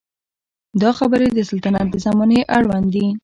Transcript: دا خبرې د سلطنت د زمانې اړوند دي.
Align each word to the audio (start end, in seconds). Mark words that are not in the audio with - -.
دا 0.81 0.89
خبرې 0.99 1.27
د 1.31 1.39
سلطنت 1.49 1.85
د 1.91 1.95
زمانې 2.05 2.39
اړوند 2.57 2.87
دي. 2.95 3.07